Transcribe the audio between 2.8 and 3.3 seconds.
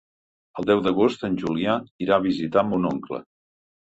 oncle.